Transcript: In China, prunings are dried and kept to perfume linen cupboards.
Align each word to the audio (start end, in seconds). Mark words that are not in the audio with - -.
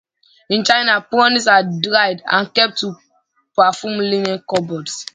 In 0.49 0.63
China, 0.63 0.99
prunings 1.07 1.45
are 1.45 1.61
dried 1.61 2.23
and 2.25 2.51
kept 2.51 2.79
to 2.79 2.95
perfume 3.55 3.99
linen 3.99 4.43
cupboards. 4.49 5.05